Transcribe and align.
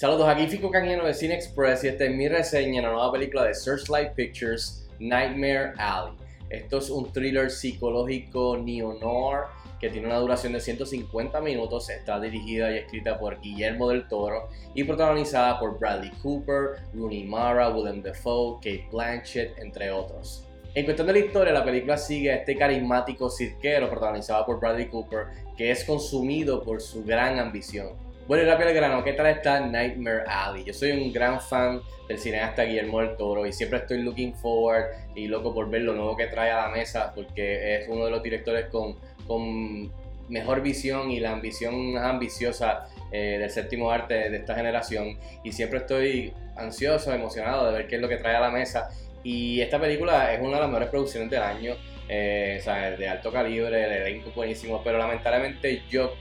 Saludos, 0.00 0.30
aquí 0.30 0.46
Fico 0.46 0.70
Canjeno 0.70 1.04
de 1.04 1.12
Cine 1.12 1.34
Express 1.34 1.84
y 1.84 1.88
esta 1.88 2.04
es 2.04 2.10
mi 2.10 2.26
reseña 2.26 2.80
de 2.80 2.86
la 2.86 2.94
nueva 2.94 3.12
película 3.12 3.44
de 3.44 3.52
Searchlight 3.52 4.14
Pictures, 4.14 4.88
Nightmare 4.98 5.74
Alley. 5.76 6.14
Esto 6.48 6.78
es 6.78 6.88
un 6.88 7.12
thriller 7.12 7.50
psicológico 7.50 8.56
neo-noir 8.56 9.40
que 9.78 9.90
tiene 9.90 10.06
una 10.06 10.16
duración 10.16 10.54
de 10.54 10.60
150 10.60 11.38
minutos, 11.42 11.90
está 11.90 12.18
dirigida 12.18 12.72
y 12.72 12.78
escrita 12.78 13.18
por 13.18 13.42
Guillermo 13.42 13.90
del 13.90 14.08
Toro 14.08 14.48
y 14.74 14.84
protagonizada 14.84 15.60
por 15.60 15.78
Bradley 15.78 16.12
Cooper, 16.22 16.82
Rooney 16.94 17.24
Mara, 17.24 17.68
Willem 17.68 18.02
Dafoe, 18.02 18.54
Kate 18.54 18.88
Blanchett, 18.90 19.58
entre 19.58 19.90
otros. 19.90 20.46
En 20.74 20.86
cuestión 20.86 21.08
de 21.08 21.12
la 21.12 21.18
historia, 21.18 21.52
la 21.52 21.62
película 21.62 21.98
sigue 21.98 22.32
a 22.32 22.36
este 22.36 22.56
carismático 22.56 23.28
cirquero 23.28 23.90
protagonizado 23.90 24.46
por 24.46 24.60
Bradley 24.60 24.88
Cooper 24.88 25.26
que 25.58 25.70
es 25.70 25.84
consumido 25.84 26.62
por 26.62 26.80
su 26.80 27.04
gran 27.04 27.38
ambición 27.38 28.08
bueno, 28.30 28.44
y 28.44 28.46
rápido 28.46 28.68
al 28.68 28.74
grano, 28.76 29.02
¿qué 29.02 29.14
tal 29.14 29.26
está 29.26 29.58
Nightmare 29.58 30.22
Alley? 30.28 30.62
Yo 30.62 30.72
soy 30.72 30.92
un 30.92 31.12
gran 31.12 31.40
fan 31.40 31.82
del 32.06 32.16
cineasta 32.16 32.62
Guillermo 32.62 33.00
del 33.00 33.16
Toro 33.16 33.44
y 33.44 33.52
siempre 33.52 33.80
estoy 33.80 34.02
looking 34.04 34.36
forward 34.36 34.84
y 35.16 35.26
loco 35.26 35.52
por 35.52 35.68
ver 35.68 35.82
lo 35.82 35.94
nuevo 35.94 36.16
que 36.16 36.28
trae 36.28 36.52
a 36.52 36.68
la 36.68 36.68
mesa 36.68 37.12
porque 37.12 37.78
es 37.78 37.88
uno 37.88 38.04
de 38.04 38.12
los 38.12 38.22
directores 38.22 38.66
con, 38.66 38.94
con 39.26 39.90
mejor 40.28 40.62
visión 40.62 41.10
y 41.10 41.18
la 41.18 41.32
ambición 41.32 41.94
más 41.94 42.04
ambiciosa 42.04 42.86
eh, 43.10 43.38
del 43.40 43.50
séptimo 43.50 43.90
arte 43.90 44.30
de 44.30 44.36
esta 44.36 44.54
generación 44.54 45.18
y 45.42 45.50
siempre 45.50 45.80
estoy 45.80 46.32
ansioso, 46.54 47.12
emocionado 47.12 47.66
de 47.66 47.78
ver 47.78 47.88
qué 47.88 47.96
es 47.96 48.00
lo 48.00 48.08
que 48.08 48.18
trae 48.18 48.36
a 48.36 48.40
la 48.40 48.52
mesa 48.52 48.90
y 49.24 49.60
esta 49.60 49.80
película 49.80 50.32
es 50.32 50.40
una 50.40 50.54
de 50.54 50.60
las 50.60 50.68
mejores 50.68 50.88
producciones 50.88 51.30
del 51.30 51.42
año, 51.42 51.74
eh, 52.08 52.58
o 52.60 52.62
sea, 52.62 52.92
de 52.92 53.08
alto 53.08 53.32
calibre, 53.32 53.86
el 53.86 53.92
elenco 54.06 54.30
buenísimo, 54.36 54.82
pero 54.84 54.98
lamentablemente 54.98 55.82
yo 55.90 56.14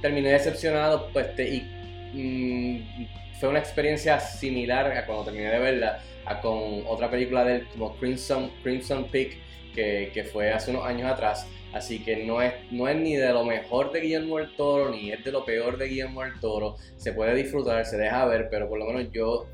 terminé 0.00 0.30
decepcionado 0.30 1.08
pues, 1.12 1.28
y 1.38 1.62
mm, 2.14 3.38
fue 3.38 3.48
una 3.48 3.58
experiencia 3.58 4.20
similar 4.20 4.92
a 4.92 5.06
cuando 5.06 5.24
terminé 5.24 5.50
de 5.50 5.58
verla 5.58 6.00
a 6.26 6.40
con 6.40 6.84
otra 6.86 7.10
película 7.10 7.44
de 7.44 7.66
como 7.68 7.96
Crimson, 7.96 8.50
Crimson 8.62 9.04
Peak 9.04 9.38
que, 9.74 10.10
que, 10.12 10.24
fue 10.24 10.52
hace 10.52 10.70
unos 10.70 10.84
años 10.84 11.10
atrás. 11.10 11.46
Así 11.72 12.00
que 12.00 12.24
no 12.24 12.42
es, 12.42 12.52
no 12.72 12.88
es 12.88 12.96
ni 12.96 13.14
de 13.14 13.32
lo 13.32 13.44
mejor 13.44 13.92
de 13.92 14.00
Guillermo 14.00 14.38
del 14.38 14.54
Toro, 14.56 14.90
ni 14.90 15.12
es 15.12 15.22
de 15.24 15.30
lo 15.30 15.44
peor 15.44 15.78
de 15.78 15.86
Guillermo 15.86 16.22
del 16.22 16.38
Toro. 16.40 16.76
Se 16.96 17.12
puede 17.12 17.34
disfrutar, 17.34 17.86
se 17.86 17.96
deja 17.96 18.24
ver, 18.24 18.48
pero 18.50 18.68
por 18.68 18.78
lo 18.78 18.86
menos 18.86 19.12
yo 19.12 19.46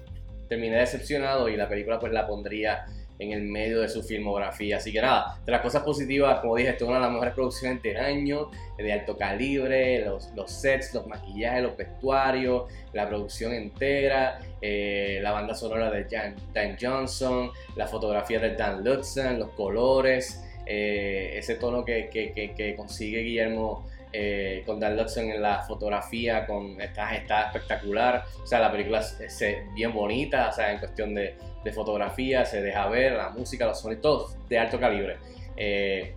terminé 0.48 0.76
decepcionado 0.78 1.48
y 1.48 1.56
la 1.56 1.68
película 1.68 1.98
pues 1.98 2.12
la 2.12 2.26
pondría 2.26 2.86
en 3.18 3.32
el 3.32 3.42
medio 3.42 3.80
de 3.80 3.88
su 3.88 4.02
filmografía. 4.02 4.76
Así 4.76 4.92
que 4.92 5.00
nada, 5.00 5.38
de 5.44 5.52
las 5.52 5.60
cosas 5.60 5.82
positivas, 5.82 6.40
como 6.40 6.56
dije, 6.56 6.70
esto 6.70 6.84
es 6.84 6.88
una 6.88 6.98
de 6.98 7.04
las 7.04 7.12
mejores 7.12 7.34
producciones 7.34 7.82
del 7.82 7.96
año, 7.96 8.50
de 8.76 8.92
alto 8.92 9.16
calibre, 9.16 10.04
los, 10.04 10.30
los 10.34 10.50
sets, 10.50 10.94
los 10.94 11.06
maquillajes, 11.06 11.62
los 11.62 11.76
vestuarios, 11.76 12.64
la 12.92 13.08
producción 13.08 13.52
entera, 13.52 14.38
eh, 14.60 15.20
la 15.22 15.32
banda 15.32 15.54
sonora 15.54 15.90
de 15.90 16.06
Dan 16.52 16.76
Johnson, 16.80 17.50
la 17.74 17.86
fotografía 17.86 18.38
de 18.38 18.54
Dan 18.54 18.84
Lutzen, 18.84 19.38
los 19.38 19.50
colores, 19.50 20.42
eh, 20.66 21.34
ese 21.38 21.54
tono 21.54 21.84
que, 21.84 22.10
que, 22.10 22.32
que, 22.54 22.74
consigue 22.74 23.20
Guillermo. 23.20 23.86
Eh, 24.18 24.62
con 24.64 24.80
Dan 24.80 24.96
Lutzen 24.96 25.30
en 25.30 25.42
la 25.42 25.62
fotografía, 25.62 26.46
con 26.46 26.80
está, 26.80 27.14
está 27.14 27.48
espectacular, 27.48 28.24
o 28.42 28.46
sea, 28.46 28.60
la 28.60 28.72
película 28.72 29.00
es 29.00 29.44
bien 29.74 29.92
bonita, 29.92 30.48
o 30.48 30.52
sea, 30.54 30.72
en 30.72 30.78
cuestión 30.78 31.14
de, 31.14 31.36
fotografía, 31.74 32.46
se 32.46 32.62
deja 32.62 32.86
ver, 32.88 33.12
la 33.12 33.28
música, 33.28 33.66
los 33.66 33.80
sonidos, 33.80 34.00
todos 34.00 34.48
de 34.48 34.58
alto 34.58 34.80
calibre. 34.80 35.16
Eh, 35.56 36.14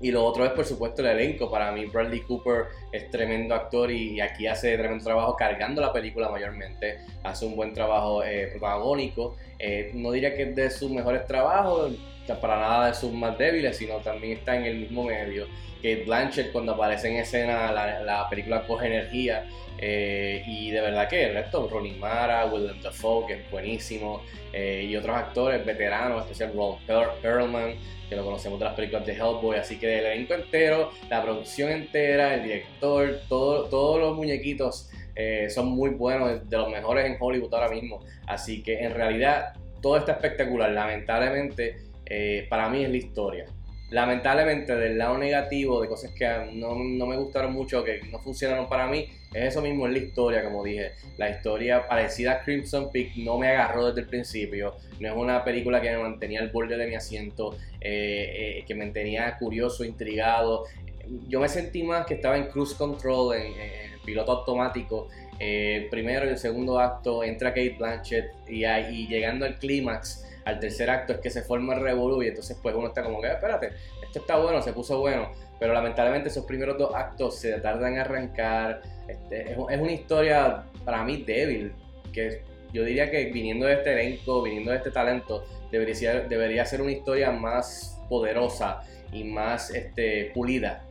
y 0.00 0.12
lo 0.12 0.24
otro 0.24 0.46
es, 0.46 0.52
por 0.52 0.64
supuesto, 0.64 1.02
el 1.02 1.08
elenco. 1.08 1.50
Para 1.50 1.72
mí, 1.72 1.86
Bradley 1.86 2.20
Cooper 2.20 2.66
es 2.92 3.10
tremendo 3.10 3.54
actor 3.54 3.90
y, 3.90 4.20
aquí 4.20 4.46
hace 4.46 4.78
tremendo 4.78 5.04
trabajo 5.04 5.36
cargando 5.36 5.82
la 5.82 5.92
película 5.92 6.30
mayormente. 6.30 7.00
Hace 7.22 7.44
un 7.44 7.56
buen 7.56 7.74
trabajo 7.74 8.22
eh, 8.22 8.48
protagónico. 8.52 9.36
Eh, 9.58 9.90
no 9.92 10.12
diría 10.12 10.34
que 10.34 10.44
es 10.44 10.56
de 10.56 10.70
sus 10.70 10.90
mejores 10.90 11.26
trabajos, 11.26 11.92
para 12.34 12.58
nada 12.58 12.88
de 12.88 12.94
sus 12.94 13.12
más 13.12 13.38
débiles, 13.38 13.76
sino 13.76 13.96
también 13.98 14.38
está 14.38 14.56
en 14.56 14.64
el 14.64 14.76
mismo 14.78 15.04
medio. 15.04 15.46
Kate 15.76 16.04
Blanchett, 16.04 16.52
cuando 16.52 16.72
aparece 16.72 17.08
en 17.08 17.16
escena, 17.16 17.70
la, 17.72 18.00
la 18.00 18.28
película 18.28 18.66
coge 18.66 18.86
energía. 18.86 19.46
Eh, 19.78 20.42
y 20.46 20.70
de 20.70 20.80
verdad 20.80 21.08
que 21.08 21.24
el 21.24 21.34
resto, 21.34 21.68
Ronnie 21.68 21.96
Mara, 21.96 22.46
Willem 22.46 22.80
Dafoe, 22.80 23.26
que 23.26 23.32
es 23.34 23.50
buenísimo, 23.50 24.22
eh, 24.52 24.86
y 24.88 24.96
otros 24.96 25.14
actores 25.16 25.64
veteranos, 25.64 26.22
especial 26.22 26.52
Ron 26.54 26.78
Perlman, 27.20 27.74
que 28.08 28.16
lo 28.16 28.24
conocemos 28.24 28.58
de 28.58 28.64
las 28.64 28.74
películas 28.74 29.04
de 29.04 29.12
Hellboy, 29.12 29.58
así 29.58 29.78
que 29.78 29.98
el 29.98 30.06
elenco 30.06 30.34
entero, 30.34 30.92
la 31.10 31.22
producción 31.22 31.70
entera, 31.70 32.34
el 32.34 32.44
director, 32.44 33.20
todo, 33.28 33.64
todos 33.64 34.00
los 34.00 34.16
muñequitos 34.16 34.90
eh, 35.14 35.48
son 35.50 35.66
muy 35.68 35.90
buenos, 35.90 36.48
de 36.48 36.56
los 36.56 36.70
mejores 36.70 37.04
en 37.04 37.16
Hollywood 37.18 37.52
ahora 37.52 37.68
mismo, 37.68 38.02
así 38.26 38.62
que 38.62 38.78
en 38.78 38.94
realidad 38.94 39.54
todo 39.82 39.98
está 39.98 40.12
espectacular, 40.12 40.70
lamentablemente 40.70 41.76
para 42.48 42.68
mí 42.68 42.84
es 42.84 42.90
la 42.90 42.96
historia 42.96 43.46
lamentablemente 43.90 44.74
del 44.74 44.98
lado 44.98 45.16
negativo 45.16 45.80
de 45.80 45.88
cosas 45.88 46.10
que 46.10 46.26
no, 46.54 46.74
me 46.74 47.16
gustaron 47.16 47.52
mucho, 47.52 47.84
que 47.84 48.00
no 48.10 48.18
funcionaron 48.18 48.68
para 48.68 48.88
mí, 48.88 49.08
es 49.32 49.48
eso 49.48 49.62
mismo, 49.62 49.86
en 49.86 49.92
la 49.92 49.98
historia, 49.98 50.44
como 50.44 50.64
dije. 50.64 50.92
La 51.18 51.30
historia 51.30 51.86
parecida 51.86 52.32
a 52.32 52.40
Crimson 52.42 52.90
Peak 52.90 53.16
no 53.16 53.38
me 53.38 53.48
agarró 53.48 53.86
desde 53.86 54.00
el 54.00 54.08
principio. 54.08 54.74
No 54.98 55.08
es 55.08 55.14
una 55.14 55.44
película 55.44 55.80
que 55.80 55.90
me 55.90 55.98
mantenía 55.98 56.40
al 56.40 56.50
borde 56.50 56.76
de 56.76 56.86
mi 56.86 56.94
asiento, 56.94 57.56
eh, 57.80 58.58
eh, 58.60 58.64
que 58.66 58.74
me 58.74 58.84
mantenía 58.84 59.36
curioso, 59.38 59.84
intrigado. 59.84 60.64
Yo 61.28 61.40
me 61.40 61.48
sentí 61.48 61.82
más 61.82 62.06
que 62.06 62.14
estaba 62.14 62.36
en 62.36 62.46
cruise 62.46 62.74
control, 62.74 63.36
en, 63.36 63.52
piloto 64.04 64.32
automático. 64.32 65.08
Eh, 65.38 65.88
primero 65.90 66.24
y 66.24 66.30
el 66.30 66.38
segundo 66.38 66.78
acto 66.78 67.22
entra 67.22 67.50
Kate 67.50 67.76
Blanchett 67.78 68.26
y, 68.48 68.64
y 68.64 69.06
llegando 69.06 69.44
al 69.44 69.58
clímax 69.58 70.24
al 70.46 70.60
tercer 70.60 70.88
acto 70.88 71.12
es 71.12 71.18
que 71.18 71.28
se 71.28 71.42
forma 71.42 71.74
el 71.74 71.80
revolú 71.80 72.22
y 72.22 72.28
entonces 72.28 72.56
pues 72.62 72.74
uno 72.74 72.86
está 72.86 73.02
como 73.02 73.20
que, 73.20 73.26
ah, 73.26 73.32
espérate, 73.32 73.72
esto 74.00 74.20
está 74.20 74.36
bueno, 74.36 74.62
se 74.62 74.72
puso 74.72 75.00
bueno, 75.00 75.32
pero 75.58 75.74
lamentablemente 75.74 76.28
esos 76.28 76.46
primeros 76.46 76.78
dos 76.78 76.94
actos 76.94 77.36
se 77.40 77.60
tardan 77.60 77.94
en 77.94 77.98
arrancar, 77.98 78.80
este, 79.08 79.52
es, 79.52 79.58
una 79.58 79.92
historia 79.92 80.62
para 80.84 81.02
mí 81.02 81.24
débil, 81.26 81.72
que 82.12 82.42
yo 82.72 82.84
diría 82.84 83.10
que 83.10 83.24
viniendo 83.26 83.66
de 83.66 83.74
este 83.74 83.92
elenco, 83.92 84.40
viniendo 84.40 84.70
de 84.70 84.76
este 84.76 84.92
talento, 84.92 85.44
debería, 85.72 86.64
ser 86.64 86.80
una 86.80 86.92
historia 86.92 87.32
más 87.32 88.00
poderosa 88.08 88.82
y 89.12 89.24
más 89.24 89.70
este, 89.70 90.30
pulida, 90.32 90.84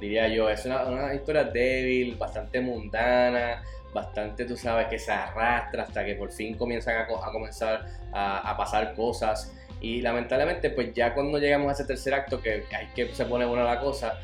diría 0.00 0.26
yo. 0.26 0.50
Es 0.50 0.66
una 0.66 1.14
historia 1.14 1.44
débil, 1.44 2.16
bastante 2.16 2.60
mundana, 2.60 3.62
bastante, 3.96 4.44
tú 4.44 4.56
sabes, 4.56 4.86
que 4.86 4.98
se 4.98 5.10
arrastra 5.10 5.82
hasta 5.82 6.04
que 6.04 6.14
por 6.14 6.30
fin 6.30 6.56
comienzan 6.56 6.96
a, 6.98 7.06
comenzar 7.32 7.86
a, 8.12 8.54
pasar 8.56 8.94
cosas. 8.94 9.52
Y 9.80 10.00
lamentablemente, 10.00 10.70
pues 10.70 10.94
ya 10.94 11.12
cuando 11.14 11.38
llegamos 11.38 11.68
a 11.68 11.72
ese 11.72 11.84
tercer 11.84 12.14
acto, 12.14 12.40
que 12.40 12.64
hay 12.70 12.86
que 12.94 13.12
se 13.14 13.24
pone 13.26 13.44
buena 13.44 13.64
la 13.64 13.80
cosa, 13.80 14.20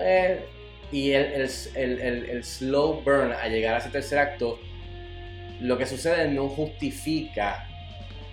eh, 0.00 0.46
y 0.92 1.10
el, 1.12 1.48
el, 1.74 2.44
slow 2.44 3.02
burn 3.02 3.32
a 3.32 3.48
llegar 3.48 3.74
a 3.74 3.78
ese 3.78 3.90
tercer 3.90 4.18
acto, 4.18 4.58
lo 5.60 5.76
que 5.76 5.86
sucede 5.86 6.28
no 6.28 6.48
justifica 6.48 7.66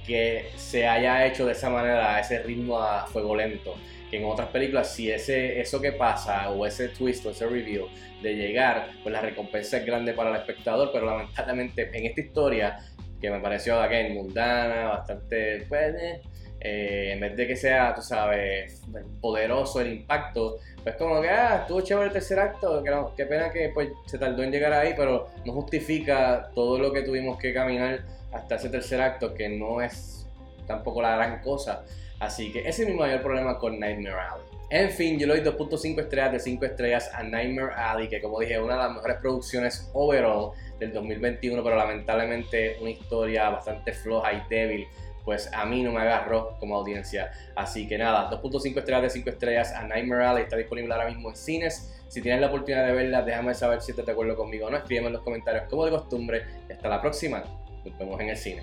que 0.06 0.52
se 0.56 0.88
haya 0.88 1.26
hecho 1.26 1.46
de 1.46 1.54
esa 1.54 1.70
manera, 1.70 2.16
a 2.16 2.20
ese 2.20 2.42
ritmo 2.44 2.80
a 2.80 3.06
fuego 3.08 3.36
lento. 3.36 3.76
En 4.12 4.26
otras 4.26 4.50
películas, 4.50 4.94
si 4.94 5.10
ese, 5.10 5.60
eso 5.60 5.82
que 5.82 5.92
pasa 5.92 6.52
o 6.52 6.66
ese 6.68 6.90
twist 6.90 7.26
o 7.26 7.32
ese 7.32 7.48
review 7.48 7.88
de 8.22 8.36
llegar, 8.36 8.90
pues 9.02 9.12
la 9.12 9.22
recompensa 9.22 9.78
es 9.78 9.86
grande 9.86 10.14
para 10.14 10.30
el 10.30 10.36
espectador, 10.36 10.92
pero 10.94 11.06
lamentablemente 11.06 11.90
en 11.92 12.06
esta 12.06 12.22
historia, 12.22 12.78
que 13.20 13.32
me 13.32 13.40
pareció 13.40 13.80
again, 13.80 14.14
mundana, 14.14 14.90
bastante, 14.90 15.66
pues, 15.68 15.96
eh, 15.96 16.22
eh, 16.64 17.12
en 17.12 17.20
vez 17.20 17.36
de 17.36 17.46
que 17.46 17.58
sea, 17.58 17.94
tú 17.94 18.02
sabes, 18.02 18.82
poderoso 19.20 19.82
el 19.82 19.94
impacto, 19.94 20.60
pues 20.82 20.96
como 20.96 21.22
que, 21.22 21.30
ah, 21.30 21.60
estuvo 21.62 21.82
chévere 21.82 22.08
el 22.08 22.14
tercer 22.14 22.40
acto, 22.40 22.82
qué 23.18 23.26
pena 23.26 23.52
que 23.52 23.70
pues, 23.74 23.90
se 24.06 24.18
tardó 24.18 24.44
en 24.44 24.52
llegar 24.52 24.72
ahí, 24.72 24.94
pero 24.96 25.28
no 25.46 25.52
justifica 25.52 26.50
todo 26.56 26.80
lo 26.80 26.94
que 26.94 27.02
tuvimos 27.02 27.38
que 27.38 27.54
caminar 27.54 28.06
hasta 28.32 28.56
ese 28.56 28.70
tercer 28.70 29.02
acto, 29.02 29.34
que 29.34 29.50
no 29.50 29.82
es 29.82 30.26
tampoco 30.66 31.02
la 31.02 31.18
gran 31.18 31.42
cosa. 31.42 31.84
Así 32.20 32.52
que 32.54 32.60
ese 32.60 32.84
es 32.84 32.90
mi 32.90 32.96
mayor 32.96 33.22
problema 33.22 33.60
con 33.60 33.78
Nightmare 33.78 34.16
Alley. 34.16 34.46
En 34.70 34.90
fin, 34.90 35.20
yo 35.20 35.28
le 35.28 35.42
doy 35.42 35.54
2.5 35.54 36.00
estrellas 36.00 36.32
de 36.32 36.40
5 36.40 36.66
estrellas 36.66 37.12
a 37.14 37.22
Nightmare 37.24 37.74
Alley, 37.76 38.08
que 38.08 38.22
como 38.22 38.40
dije 38.40 38.54
es 38.54 38.60
una 38.60 38.76
de 38.76 38.84
las 38.84 38.94
mejores 38.94 39.18
producciones 39.18 39.92
overall 39.94 40.52
del 40.80 40.94
2021, 40.94 41.62
pero 41.62 41.76
lamentablemente 41.76 42.78
una 42.80 42.90
historia 42.90 43.50
bastante 43.50 43.92
floja 43.92 44.34
y 44.34 44.42
débil, 44.50 44.88
pues 45.24 45.52
a 45.54 45.66
mí 45.66 45.84
no 45.84 45.92
me 45.92 46.02
agarró 46.02 46.58
como 46.60 46.76
audiencia. 46.76 47.32
Así 47.56 47.88
que 47.88 47.98
nada, 47.98 48.30
2.5 48.30 48.78
estrellas 48.78 49.02
de 49.04 49.10
5 49.10 49.30
estrellas 49.30 49.72
a 49.74 49.84
Nightmare 49.88 50.26
Alley, 50.26 50.44
está 50.44 50.58
disponible 50.58 50.94
ahora 50.94 51.08
mismo 51.08 51.30
en 51.30 51.36
cines. 51.36 51.94
Si 52.08 52.22
tienes 52.22 52.42
la 52.42 52.48
oportunidad 52.48 52.86
de 52.86 52.94
verla, 52.94 53.22
déjame 53.22 53.56
saber 53.56 53.82
si 53.82 53.92
estás 53.92 54.06
de 54.06 54.12
acuerdo 54.12 54.36
conmigo 54.36 54.68
o 54.68 54.70
no. 54.70 54.78
Escríbeme 54.78 55.08
en 55.08 55.14
los 55.14 55.24
comentarios 55.24 55.66
como 55.70 55.86
de 55.86 55.92
costumbre. 55.92 56.44
Hasta 56.72 56.88
la 56.88 57.02
próxima. 57.02 57.44
Nos 57.84 57.98
vemos 57.98 58.20
en 58.22 58.30
el 58.30 58.38
cine. 58.38 58.62